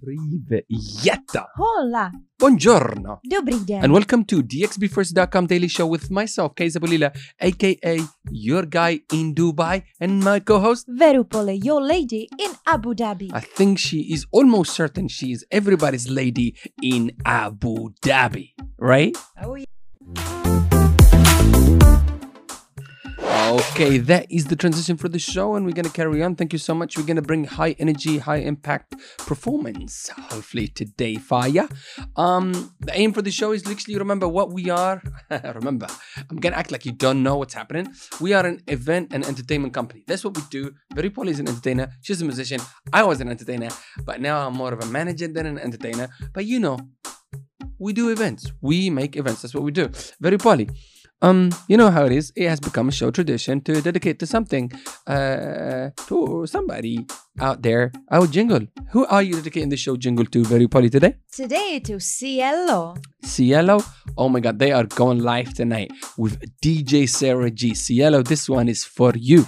[0.00, 1.46] Privyetta.
[1.56, 3.20] Hola, Buongiorno.
[3.22, 3.82] dobry den.
[3.84, 8.00] And welcome to DXBFirst.com Daily Show with myself, Kaysa Bolila, aka
[8.30, 10.86] your guy in Dubai, and my co-host.
[10.88, 13.30] Verupole, your lady in Abu Dhabi.
[13.32, 19.16] I think she is almost certain she is everybody's lady in Abu Dhabi, right?
[19.42, 20.59] Oh, yeah.
[23.50, 26.36] Okay, that is the transition for the show, and we're gonna carry on.
[26.36, 26.96] Thank you so much.
[26.96, 31.68] We're gonna bring high energy, high impact performance, hopefully today, Fire.
[32.14, 35.02] Um, the aim for the show is literally remember what we are.
[35.54, 35.88] remember,
[36.30, 37.92] I'm gonna act like you don't know what's happening.
[38.20, 40.04] We are an event and entertainment company.
[40.06, 40.72] That's what we do.
[40.94, 41.90] Very Polly is an entertainer.
[42.02, 42.60] She's a musician.
[42.92, 43.70] I was an entertainer,
[44.04, 46.08] but now I'm more of a manager than an entertainer.
[46.32, 46.78] But you know,
[47.80, 48.52] we do events.
[48.60, 49.42] We make events.
[49.42, 49.90] That's what we do.
[50.20, 50.68] Very Polly.
[51.22, 52.32] Um, you know how it is.
[52.34, 54.72] It has become a show tradition to dedicate to something,
[55.06, 57.06] uh, to somebody
[57.38, 57.92] out there.
[58.10, 58.66] Our jingle.
[58.92, 61.16] Who are you dedicating the show jingle to, Very Polly, today?
[61.30, 62.96] Today to Cielo.
[63.22, 63.82] Cielo.
[64.16, 67.74] Oh my God, they are going live tonight with DJ Sarah G.
[67.74, 69.46] Cielo, this one is for you.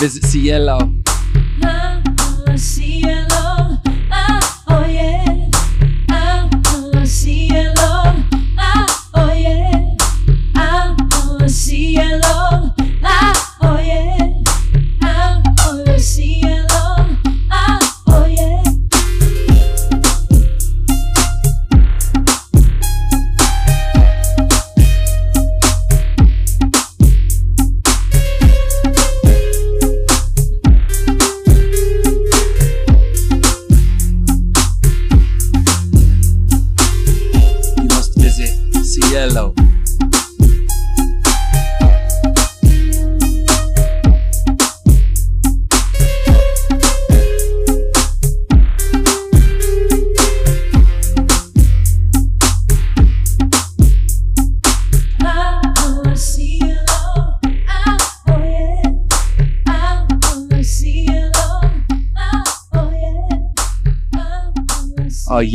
[0.00, 0.78] Visit Cielo.
[1.62, 2.00] Ah,
[2.46, 3.19] ah, cielo,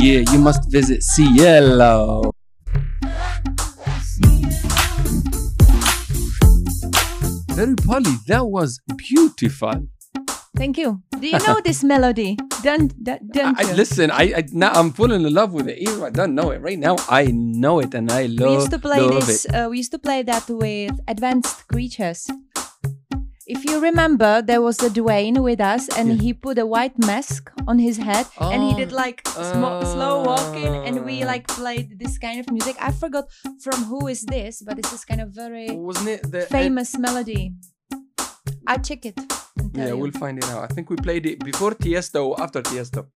[0.06, 2.30] yeah, you must visit Cielo.
[7.58, 9.88] Very Polly, that was beautiful.
[10.56, 11.02] Thank you.
[11.18, 12.38] Do you know this melody?
[12.62, 13.68] Don't, don't, I.
[13.70, 15.78] I- listen, I, I now I'm falling in love with it.
[15.78, 18.70] Even I don't know it right now, I know it and I love, we used
[18.70, 19.44] to play this.
[19.44, 19.54] it.
[19.54, 22.30] Uh, we used to play that with advanced creatures.
[23.48, 26.22] If you remember, there was a Dwayne with us, and Yeah.
[26.22, 28.96] he put a white mask on his head, and he did Oh.
[28.96, 32.74] like smo- slow walking, and we like played this kind of music.
[32.80, 33.26] I forgot
[33.62, 37.54] from who is this, but this is kind of very Wasn't it the famous melody.
[38.66, 39.14] I check it.
[39.74, 39.98] Yeah, you.
[39.98, 40.64] we'll find it out.
[40.64, 43.06] I think we played it before Tiesto or after Tiesto.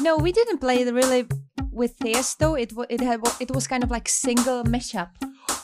[0.00, 1.26] No, we didn't play it really
[1.70, 2.56] with Tiesto.
[2.58, 5.10] It it had it was kind of like single mashup.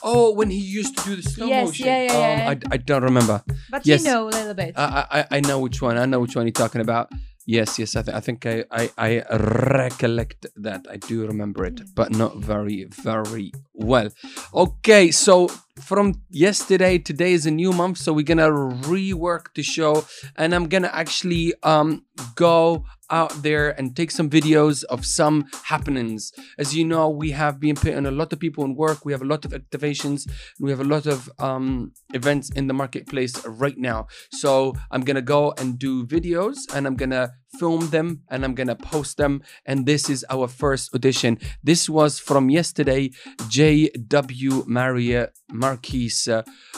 [0.03, 1.85] Oh, when he used to do the slow Yes, motion.
[1.87, 2.49] yeah, yeah, Um, yeah.
[2.71, 3.43] I, I don't remember.
[3.69, 4.03] But Yes.
[4.03, 4.73] you know a little bit.
[4.77, 5.97] I, I I know which one.
[5.97, 7.07] I know which one you're talking about.
[7.49, 7.95] Yes, yes.
[7.95, 9.23] I, th- I think I, I I
[9.71, 10.81] recollect that.
[10.89, 14.09] I do remember it, but not very very well.
[14.53, 15.47] Okay, so
[15.89, 18.49] from yesterday, today is a new month, so we're gonna
[18.93, 20.05] rework the show,
[20.35, 22.03] and I'm gonna actually um
[22.35, 26.31] go out there and take some videos of some happenings.
[26.57, 29.05] As you know, we have been putting a lot of people in work.
[29.05, 30.29] We have a lot of activations.
[30.59, 34.07] We have a lot of um, events in the marketplace right now.
[34.31, 38.75] So I'm gonna go and do videos, and I'm gonna film them, and I'm gonna
[38.75, 39.41] post them.
[39.65, 41.39] And this is our first audition.
[41.63, 43.11] This was from yesterday.
[43.49, 44.65] J.W.
[44.67, 46.11] Marriott Marquis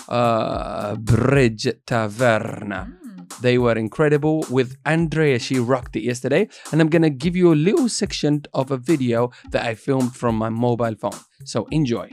[0.08, 2.99] uh, Bridge Taverna.
[3.42, 5.40] They were incredible with Andrea.
[5.40, 6.50] She rocked it yesterday.
[6.72, 10.38] And I'm to give you a little section of a video that I filmed from
[10.38, 11.20] my mobile phone.
[11.46, 12.10] So enjoy.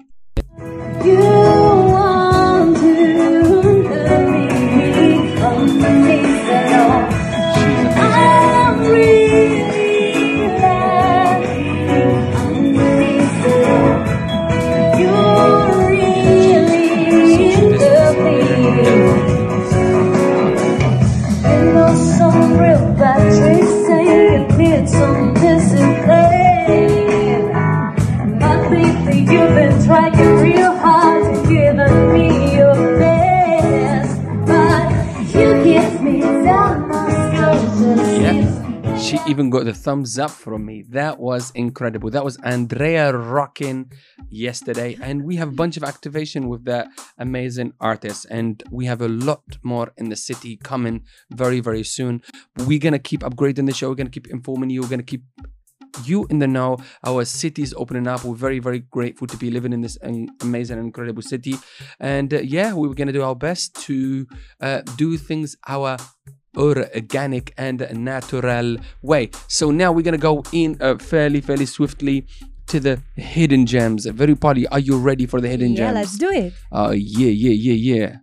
[1.05, 1.86] You
[39.29, 40.85] even got the thumbs up from me.
[40.91, 42.11] That was incredible.
[42.11, 43.91] That was Andrea rocking
[44.29, 44.97] yesterday.
[45.01, 46.89] And we have a bunch of activation with that
[47.19, 48.27] amazing artist.
[48.31, 52.23] And we have a lot more in the city coming very, very soon.
[52.57, 53.89] We're going to keep upgrading the show.
[53.89, 54.83] We're going to keep informing you.
[54.83, 55.25] We're going to keep
[56.05, 56.79] you in the know.
[57.05, 58.25] Our city is opening up.
[58.25, 59.99] We're very, very grateful to be living in this
[60.41, 61.57] amazing, incredible city.
[61.99, 64.27] And uh, yeah, we are going to do our best to
[64.61, 65.97] uh, do things our
[66.57, 69.31] organic and natural way.
[69.49, 72.27] So now we're going to go in uh, fairly, fairly swiftly
[72.69, 74.07] to the hidden gems.
[74.07, 75.95] Very party, are you ready for the hidden yeah, gems?
[75.95, 76.53] Yeah, let's do it.
[76.73, 78.17] Oh, yeah, yeah, yeah, yeah.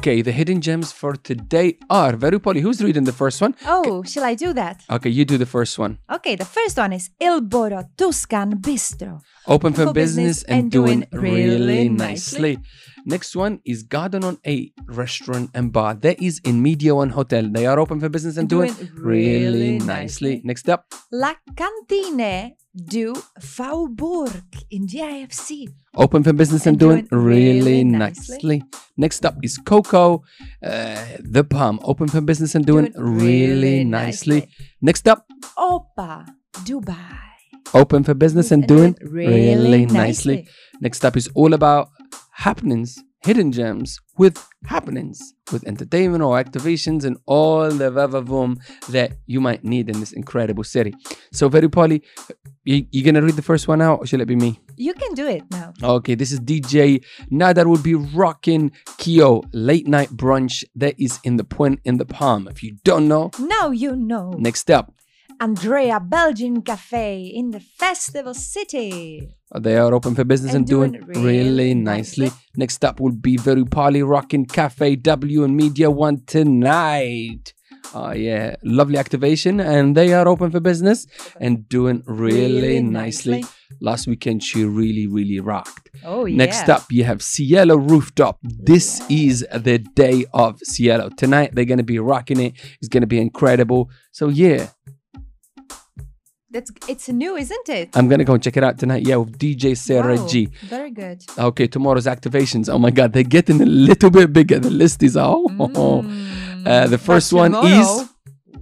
[0.00, 2.62] Okay, the hidden gems for today are Verupoli.
[2.62, 3.54] Who's reading the first one?
[3.66, 4.82] Oh, shall I do that?
[4.88, 5.98] Okay, you do the first one.
[6.10, 9.20] Okay, the first one is Il Borro Tuscan Bistro.
[9.46, 12.58] Open for, For business, business and, doing, doing really, really nicely.
[13.06, 15.94] Next one is Garden on 8 restaurant and bar.
[15.94, 17.48] That is in Media One Hotel.
[17.50, 20.30] They are open for business and doing, Doing really, really nicely.
[20.36, 20.42] nicely.
[20.44, 25.68] Next up, La Cantine du Faubourg in DIFC.
[25.96, 28.58] open for business and, And doing, doing really, really nicely.
[28.58, 28.62] nicely.
[28.96, 30.22] Next up is Coco,
[30.62, 31.80] uh, the Palm.
[31.82, 34.40] Open for business and doing, Doing really, really nicely.
[34.40, 34.54] nicely.
[34.82, 35.26] Next up,
[35.58, 36.26] Opa
[36.64, 37.18] Dubai.
[37.74, 40.36] open for business and And doing doing really, really nicely.
[40.36, 40.48] nicely.
[40.80, 41.88] Next up is all about
[42.40, 48.58] happenings, hidden gems with happenings, with entertainment or activations and all the vavavoom
[48.88, 50.94] that you might need in this incredible city.
[51.32, 52.02] So, very Polly,
[52.64, 54.58] you, you gonna read the first one out, or shall it be me?
[54.76, 55.74] You can do it now.
[55.82, 61.36] Okay, this is DJ Nadar will be rocking Kyo late night brunch that is in
[61.36, 62.48] the Pointe in the Palm.
[62.48, 64.30] If you don't know, Now you know.
[64.38, 64.94] next up,
[65.40, 69.28] Andrea Belgian Cafe in the Festival City.
[69.52, 72.24] Uh, they are open for business and, And doing, doing really, nicely.
[72.26, 72.38] nicely.
[72.56, 77.54] Next up will be Very Poly Rockin' Cafe W and Media One tonight.
[77.92, 81.06] Oh yeah, lovely activation, and they are open for business
[81.40, 83.40] and doing really, Really nicely.
[83.40, 83.50] nicely.
[83.80, 85.90] Last weekend she really, really rocked.
[86.04, 86.36] Oh, yeah.
[86.36, 88.38] Next up, you have Cielo Rooftop.
[88.42, 91.08] This is the day of Cielo.
[91.16, 92.52] Tonight they're gonna be rocking it.
[92.80, 93.90] It's gonna be incredible.
[94.12, 94.68] So yeah,
[96.50, 97.96] That's, it's new, isn't it?
[97.96, 99.06] I'm gonna go and check it out tonight.
[99.06, 100.46] Yeah, with DJ Sarah Wow, G.
[100.62, 101.24] Very good.
[101.38, 102.68] Okay, tomorrow's activations.
[102.68, 104.58] Oh my God, they're getting a little bit bigger.
[104.58, 105.46] The list is oh.
[105.48, 106.26] Mm.
[106.60, 108.09] Uh, the first one is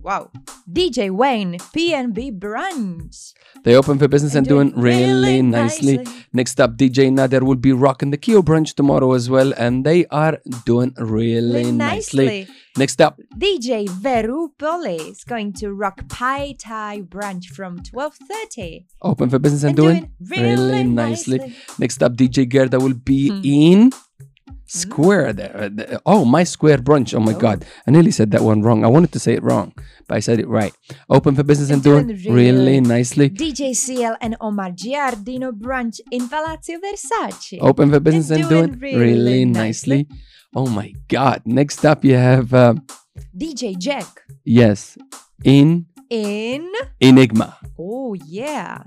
[0.09, 0.31] Wow.
[0.73, 3.35] DJ Wayne, PNB Brunch.
[3.65, 5.97] they open for business and, And doing doing really, really nicely.
[5.99, 6.15] nicely.
[6.33, 10.07] Next up, DJ Nader will be rocking the Kyo brunch tomorrow as well, and they
[10.07, 12.25] are doing really Really nicely.
[12.27, 12.55] nicely.
[12.79, 18.87] Next up, DJ Veru Poli is going to rock Pai Thai Brunch from 12.30.
[19.03, 21.55] open for business and, And doing, doing really nicely.
[21.79, 23.41] Next up, DJ Gerda will be Hmm.
[23.45, 23.91] in
[24.69, 25.57] Square there.
[25.57, 27.15] Uh, the- Oh, my Square brunch.
[27.15, 27.39] Oh my Oh.
[27.39, 28.85] God, I nearly said that one wrong.
[28.85, 29.73] I wanted to say it wrong,
[30.07, 30.73] but I said it right.
[31.09, 33.31] Open for business and, doing, really really- nicely.
[33.31, 37.59] DJ CL and Omar Giardino Brunch in Palazzo Versace.
[37.61, 40.07] open for business and, doing, really, really nicely.
[40.55, 41.43] Oh my God.
[41.45, 42.85] Next up, you have, um,
[43.37, 44.97] DJ Jack yes,
[45.45, 46.71] in in.
[47.01, 47.59] Enigma.
[47.79, 48.83] Oh, yeah.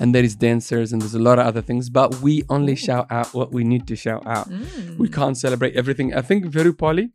[0.00, 3.06] And there is dancers and there's a lot of other things, but we only shout
[3.10, 4.48] out what we need to shout out.
[4.48, 4.96] Mm.
[4.98, 6.14] We can't celebrate everything.
[6.14, 6.46] I think
[6.78, 7.10] Polly.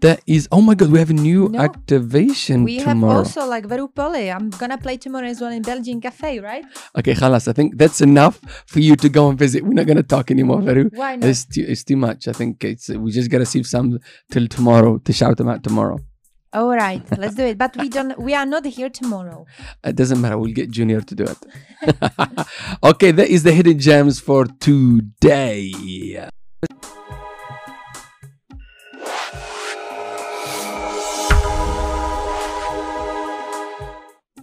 [0.00, 1.60] That is, oh my God, we have a new No.
[1.60, 3.18] activation We have tomorrow.
[3.18, 4.32] also like Veru Poli.
[4.32, 6.64] I'm gonna play tomorrow as well in Belgian Cafe, right?
[6.98, 9.62] okay, Khalas, I think that's enough for you to go and visit.
[9.62, 10.90] We're not going to talk anymore, Veru.
[10.92, 11.28] Why not?
[11.28, 12.26] It's too, it's too much.
[12.26, 14.00] I think it's we just gotta save some
[14.32, 15.98] till tomorrow to shout them out tomorrow.
[16.54, 17.56] All right, let's do it.
[17.56, 18.18] But we don't.
[18.18, 19.46] We are not here tomorrow.
[19.84, 20.36] It doesn't matter.
[20.38, 21.38] We'll get Junior to do it.
[22.82, 25.72] okay, that is the hidden gems for today.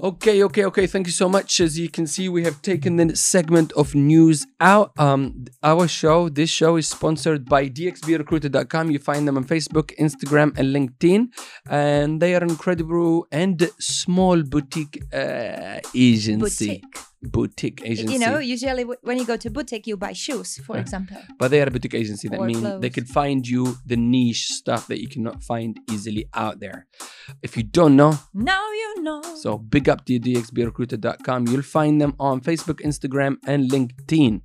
[0.10, 0.88] Okay, okay, okay.
[0.88, 1.60] Thank you so much.
[1.60, 4.92] As you can see, we have taken the segment of news out.
[4.98, 8.90] Um, our show, this show is sponsored by dxbrecruiter.com.
[8.90, 11.28] You find them on Facebook, Instagram, and LinkedIn,
[11.70, 16.82] and they are an incredible and small boutique uh, agency.
[16.82, 17.09] Boutique.
[17.22, 18.14] Boutique agency.
[18.14, 21.18] You know, usually w- when you go to boutique, you buy shoes, for example.
[21.38, 22.30] but they are a boutique agency.
[22.30, 26.60] That means they could find you the niche stuff that you cannot find easily out
[26.62, 26.88] there.
[27.44, 29.22] If you don't know, Now you know.
[29.42, 31.48] so big up to dxbrecruiter.com.
[31.48, 34.42] You'll find them on Facebook, Instagram, and LinkedIn.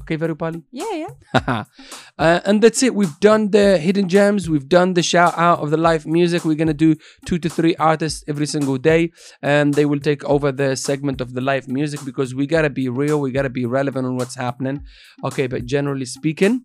[0.00, 0.62] Okay, Verupali?
[0.70, 1.64] Yeah, yeah.
[2.18, 2.94] uh, and that's it.
[2.94, 4.48] We've done the hidden gems.
[4.48, 6.44] We've done the shout out of the live music.
[6.44, 9.12] We're gonna do two to three artists every single day,
[9.42, 12.88] and they will take over the segment of the live music because we gotta be
[12.88, 13.20] real.
[13.20, 14.84] We gotta be relevant on what's happening.
[15.24, 16.64] Okay, but generally speaking,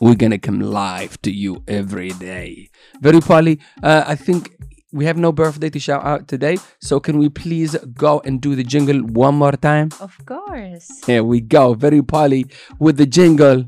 [0.00, 2.70] we're gonna come live to you every day.
[3.00, 4.52] Very Polly, uh, I think
[4.92, 8.54] we have no birthday to shout out today, so can we please go and do
[8.54, 9.90] the jingle one more time?
[10.00, 11.04] Of course.
[11.04, 12.46] Here we go, Very Polly
[12.78, 13.64] with the jingle.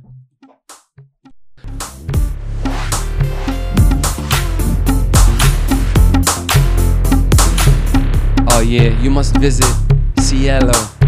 [8.53, 9.67] Oh yeah, you must visit
[10.21, 11.00] Cielo.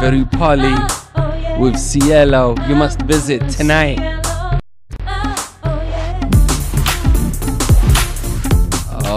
[0.00, 0.74] Very Polly
[1.16, 2.54] oh with Cielo.
[2.68, 4.21] You must visit tonight.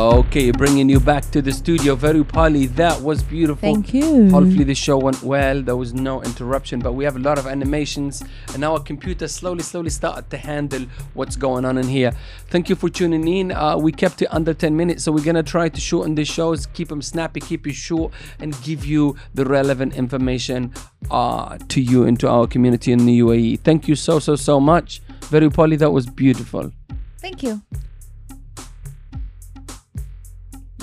[0.06, 1.96] Okay, bringing you back to the studio.
[1.96, 3.74] Very Polly, that was beautiful.
[3.74, 4.30] Thank you.
[4.30, 5.64] Hopefully the show went well.
[5.64, 9.64] There was no interruption, but we have a lot of animations, and our computer slowly,
[9.64, 10.86] slowly started to handle
[11.16, 12.12] what's going on in here.
[12.50, 13.52] Thank you for tuning in.
[13.52, 16.68] Uh, we kept it under 10 minutes, so we're gonna try to shorten the shows,
[16.68, 20.72] keep them snappy, keep it short, and give you the relevant information
[21.10, 23.62] uh, to you and to our community in the UAE.
[23.62, 25.02] Thank you so, so, so much.
[25.32, 26.72] Very Polly, that was beautiful.
[27.18, 27.64] Thank you.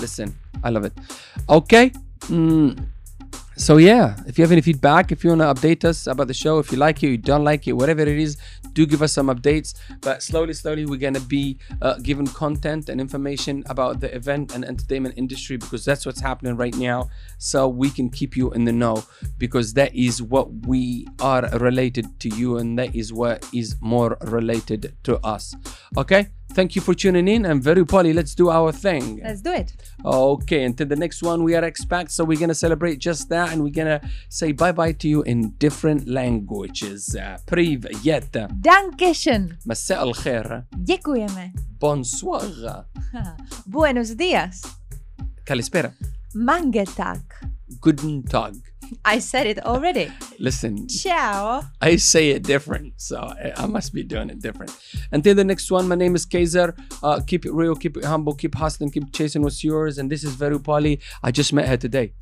[0.05, 0.27] Listen
[0.63, 0.93] i love it.
[1.57, 1.85] Okay
[2.27, 2.71] mm.
[3.67, 6.39] so yeah if you have any feedback if you want to update us about the
[6.43, 8.37] show if you like it you don't like it whatever it is
[8.73, 9.73] do give us some updates.
[10.01, 14.65] But slowly slowly we're gonna be uh, giving content and information about the event and
[14.65, 18.71] entertainment industry because that's what's happening right now so we can keep you in the
[18.71, 19.03] know
[19.37, 24.17] because that is what we are related to you and that is what is more
[24.21, 25.55] related to us.
[25.97, 29.52] Okay thank you for tuning in and very poly let's do our thing Let's do
[29.52, 29.72] it.
[30.04, 32.10] Okay, until the next one, we are expect.
[32.12, 35.50] So we're gonna celebrate just that, and we're gonna say bye bye to you in
[35.58, 37.14] different languages.
[37.14, 38.30] Uh, Привет,
[38.62, 39.56] Dankeschön.
[39.66, 41.52] مساء الخير, Dziękujemy.
[41.80, 42.84] bonsoir,
[43.66, 44.62] Buenos días.
[45.44, 45.92] kalispera,
[46.34, 47.20] Mangetak.
[47.80, 48.54] guten Tag.
[49.05, 50.11] I said it already.
[50.39, 51.63] Listen, Ciao.
[51.81, 54.71] I say it different, so I I must be doing it different.
[55.11, 56.75] Until the next one, my name is Kaiser.
[57.01, 59.97] Uh, keep it real, keep it humble, keep hustling, keep chasing what's yours.
[59.97, 60.99] And this is Veru Pali.
[61.21, 62.13] I just met her today.